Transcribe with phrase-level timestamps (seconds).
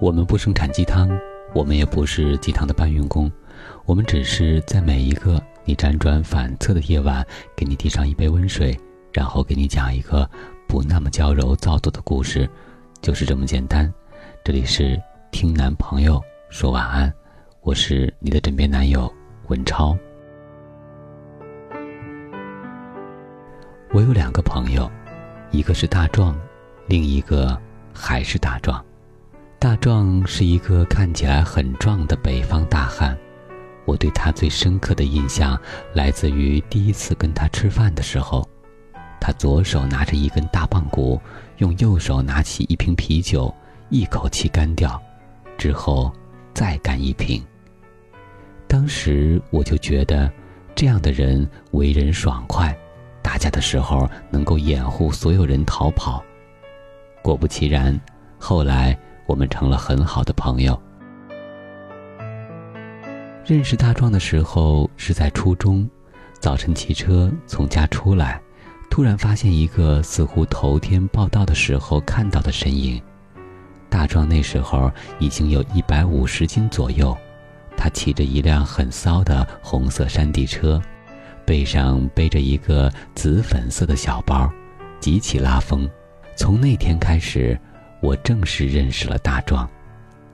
[0.00, 1.10] 我们不生产鸡汤，
[1.52, 3.30] 我们也不是鸡汤的搬运工，
[3.84, 7.26] 我们只是在每一个你辗转反侧的夜晚，
[7.56, 8.78] 给你递上一杯温水，
[9.12, 10.28] 然后给你讲一个
[10.68, 12.48] 不那么娇柔造作的故事，
[13.02, 13.92] 就是这么简单。
[14.44, 15.00] 这里是
[15.32, 17.12] 听男朋友说晚安，
[17.62, 19.12] 我是你的枕边男友
[19.48, 19.98] 文超。
[23.92, 24.88] 我有两个朋友，
[25.50, 26.38] 一个是大壮，
[26.86, 27.60] 另一个
[27.92, 28.84] 还是大壮。
[29.60, 33.18] 大壮是一个看起来很壮的北方大汉，
[33.86, 35.60] 我对他最深刻的印象
[35.92, 38.48] 来自于第一次跟他吃饭的时候，
[39.20, 41.20] 他左手拿着一根大棒骨，
[41.56, 43.52] 用右手拿起一瓶啤酒，
[43.88, 45.00] 一口气干掉，
[45.56, 46.12] 之后
[46.54, 47.44] 再干一瓶。
[48.68, 50.30] 当时我就觉得，
[50.76, 52.72] 这样的人为人爽快，
[53.24, 56.22] 打架的时候能够掩护所有人逃跑。
[57.22, 58.00] 果不其然，
[58.38, 58.96] 后来。
[59.28, 60.80] 我们成了很好的朋友。
[63.44, 65.88] 认识大壮的时候是在初中，
[66.40, 68.40] 早晨骑车从家出来，
[68.88, 73.00] 突然发现一个似乎头天报道的时候看到的身影。
[73.90, 77.14] 大壮那时候已经有一百五十斤左右，
[77.76, 80.80] 他骑着一辆很骚的红色山地车，
[81.44, 84.50] 背上背着一个紫粉色的小包，
[85.00, 85.86] 极其拉风。
[86.34, 87.58] 从那天开始。
[88.00, 89.68] 我正式认识了大壮，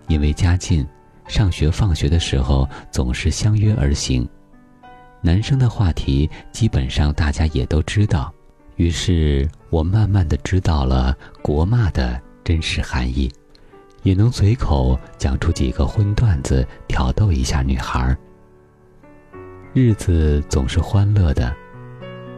[0.09, 0.87] 因为家近，
[1.27, 4.29] 上学放学的时候总是相约而行。
[5.23, 8.33] 男生的话题基本上大家也都知道，
[8.77, 13.33] 于是我慢慢的知道了国骂的真实含义，
[14.03, 18.15] 也能随口讲出几个荤段子挑逗一下女孩。
[19.73, 21.53] 日子总是欢乐的，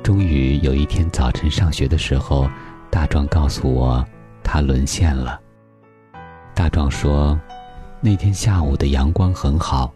[0.03, 2.49] 终于有一天早晨上学的时候，
[2.89, 4.07] 大壮告诉我。
[4.47, 5.41] 他沦陷了。
[6.55, 7.39] 大壮说
[8.01, 9.93] ：“那天下午的阳光很好，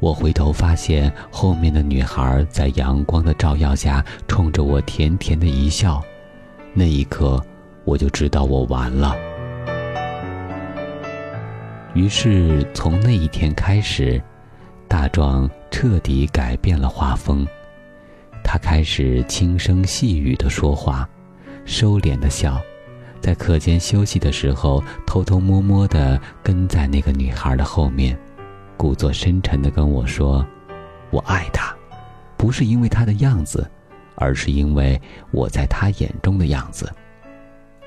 [0.00, 6.02] 我回头发现后面的女孩在阳光的照耀下冲着我甜甜的一笑，
[6.74, 7.40] 那一刻
[7.84, 9.14] 我就知道我完了。”
[11.94, 14.20] 于是从那一天开始，
[14.88, 17.46] 大壮彻底改变了画风，
[18.42, 21.08] 他开始轻声细语的说话，
[21.64, 22.60] 收敛的笑。
[23.22, 28.18] 在课间休息的时候，偷偷摸摸地跟在那个女孩的后面，
[28.76, 30.44] 故作深沉地跟我说
[31.10, 31.72] ：“我爱她，
[32.36, 33.64] 不是因为她的样子，
[34.16, 35.00] 而是因为
[35.30, 36.92] 我在她眼中的样子。”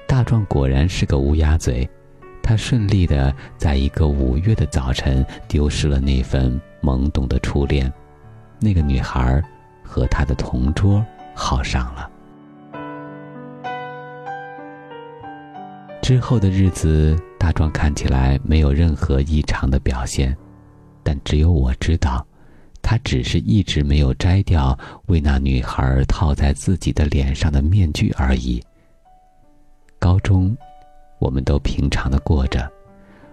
[0.08, 1.88] 大壮果然是个乌鸦嘴，
[2.42, 7.92] 他顺利地在一个五月的早晨丢失了那份懵懂的初恋，
[8.62, 9.44] 那个女孩
[9.84, 12.10] 和他的同桌好上了。
[16.06, 20.38] 之后的日子，大壮看起来没有任何异常的表现，
[21.02, 22.24] 但只有我知道，
[22.80, 24.78] 他只是一直没有摘掉
[25.08, 28.62] 为那女孩套在自己的脸上的面具而已。
[29.98, 30.56] 高中，
[31.18, 32.72] 我们都平常的过着，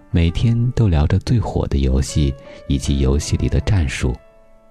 [0.09, 2.33] 每天都聊着最火的游戏
[2.67, 4.15] 以及游戏里的战术，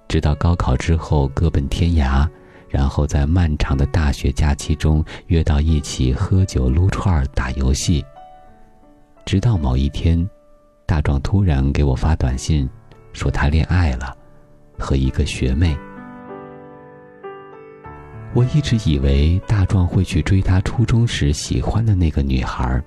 [0.08, 2.28] 直到高考之后各奔天涯。
[2.72, 8.02] 然后在漫长的大学假期中约到一起喝酒、撸串、打游戏。
[9.26, 10.26] 直到某一天，
[10.86, 12.66] 大壮突然给我发短信，
[13.12, 14.16] 说他恋爱了，
[14.78, 15.76] 和一个学妹。
[18.32, 22.82] 我一直以为大壮会去追他初中时喜欢的那个女孩，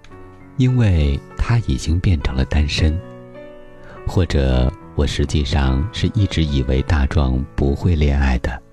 [0.57, 2.99] 因为他已经变成了单身。
[4.07, 8.64] 或者我实际上是一直以为大壮不会恋爱的。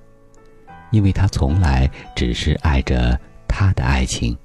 [0.93, 4.37] 因为他从来只是爱着他的爱情，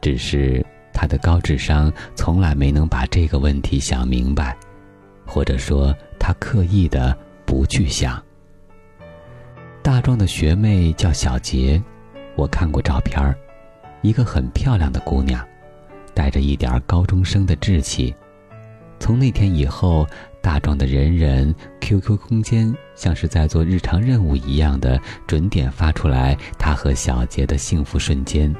[0.00, 4.56] 只是他的高智商从来没能把这个问题想明白，
[5.26, 8.22] 或者说他刻意的不去想。
[9.82, 11.82] 大壮的学妹叫小杰，
[12.36, 13.36] 我看过照片儿，
[14.02, 15.46] 一个很漂亮的姑娘，
[16.14, 18.14] 带着一点高中生的稚气。
[18.98, 20.06] 从那天以后。
[20.42, 28.54] 大壮的人人 QQ 空间像是在做日常任务一样的准点发出来，他和小杰的幸福瞬间，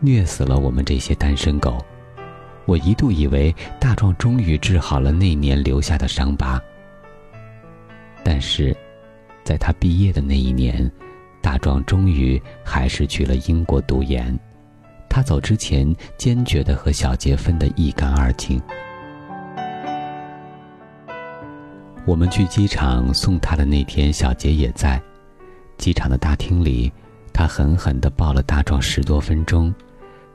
[0.00, 1.84] 虐死了我们这些单身狗。
[2.66, 6.62] 我一度以为大壮终于治好了那年留下的伤疤，
[8.22, 8.76] 但是，
[9.42, 10.90] 在他毕业的那一年，
[11.40, 14.38] 大壮终于还是去了英国读研。
[15.08, 18.60] 他走之前，坚决的和小杰分得一干二净。
[22.08, 24.98] 我们去机场送他的那天，小杰也在。
[25.76, 26.90] 机场的大厅里，
[27.34, 29.74] 他狠狠地抱了大壮十多分钟，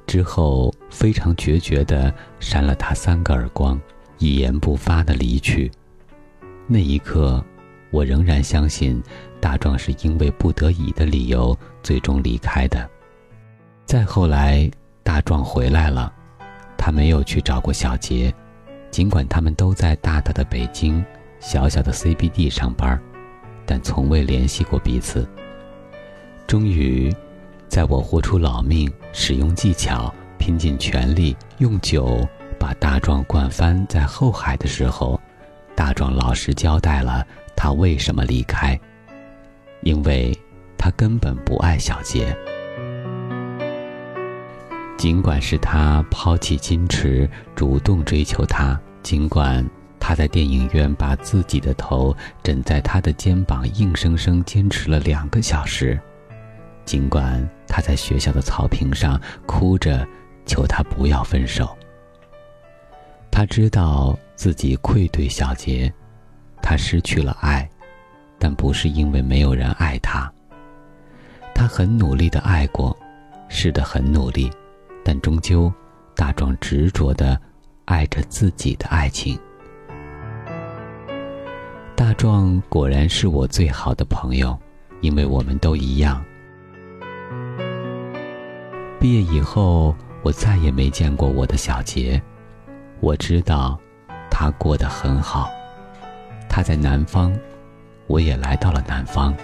[0.05, 3.81] 之后非常决绝地扇了他三个耳光，
[4.19, 5.71] 一言不发的离去。
[6.67, 7.43] 那一刻，
[7.89, 9.01] 我仍然相信
[9.41, 12.87] 大壮是因为不得已的理由最终离开的。
[13.83, 14.69] 再后来，
[15.01, 16.13] 大壮回来了，
[16.77, 18.31] 他没有去找过小杰，
[18.91, 21.03] 尽管他们都在大大的北京、
[21.44, 22.98] 小小的 CBD 上班，
[23.66, 25.28] 但从未联系过彼此。
[26.48, 27.13] 终于，
[27.68, 32.25] 在我豁出老命、使用技巧、拼尽全力用酒
[32.57, 35.19] 把大壮灌翻在后海的时候，
[35.75, 38.80] 大壮老实交代了他为什么离开，
[39.81, 40.34] 因为
[40.78, 42.34] 他根本不爱小杰。
[44.98, 49.69] 尽管是他抛弃矜持，主动追求她；尽管
[50.05, 52.13] 他在电影院把自己的头
[52.44, 55.97] 枕在他的肩膀，硬生生坚持了两个小时；
[56.83, 60.05] 尽管他在学校的草坪上哭着
[60.45, 61.73] 求他不要分手。
[63.31, 65.91] 他知道自己愧对小杰，
[66.61, 67.67] 他失去了爱，
[68.38, 70.29] 但不是因为没有人爱他。
[71.56, 72.94] 他很努力的爱过，
[73.47, 74.51] 是的，很努力。
[75.01, 75.71] 但终究，
[76.13, 77.39] 大壮执着的
[77.85, 79.39] 爱着自己的爱情。
[82.13, 84.57] 壮果然是我最好的朋友，
[85.01, 86.24] 因为我们都一样。
[89.00, 92.21] 毕业以后，我再也没见过我的小杰。
[93.01, 93.77] 我知道，
[94.31, 95.50] 他过得很好。
[96.48, 97.38] 他在南方，
[98.07, 99.36] 我也来到了南方。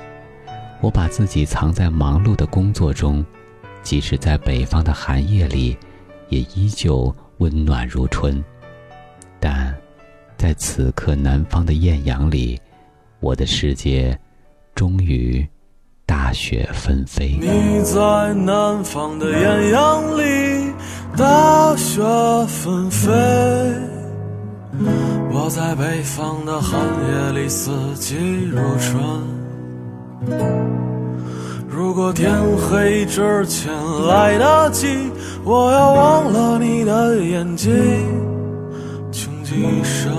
[0.80, 3.25] 我把自己藏在忙碌的工作中。
[3.81, 5.77] 即使在北方的寒夜里，
[6.27, 8.44] 也依旧温暖如春。
[9.39, 9.74] 但，
[10.39, 12.57] 在此刻南方的艳阳里，
[13.19, 14.18] 我的世界
[14.74, 15.45] 终于
[16.06, 17.38] 大雪纷飞。
[17.41, 20.74] 你在南方的艳阳里，
[21.18, 22.01] 大雪
[22.47, 23.12] 纷飞；
[25.30, 28.15] 我在北方的寒夜里，四季
[28.45, 29.03] 如春。
[31.68, 33.74] 如果天黑之前
[34.07, 35.12] 来得及，
[35.44, 37.69] 我要忘了你的眼睛，
[39.50, 40.13] 穷极一生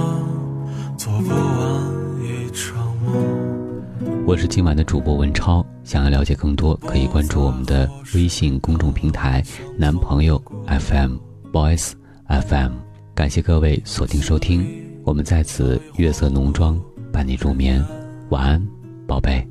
[0.99, 4.27] 做不完一场梦。
[4.27, 9.41] 我是今晚的主播文超，想要了解更多，可以关注我们的微信公众平台
[9.79, 11.15] “男朋友 FM
[11.53, 11.93] Boys
[12.27, 12.73] FM”。
[13.15, 14.67] 感谢各位锁定收听，
[15.05, 16.77] 我们在此月色浓妆
[17.12, 17.85] 伴你入眠，
[18.31, 18.69] 晚安，
[19.06, 19.47] 宝贝。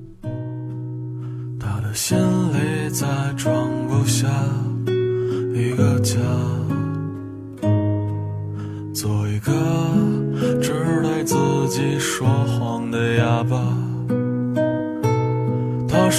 [1.57, 4.27] 他的心里再装不下
[5.55, 6.17] 一个家，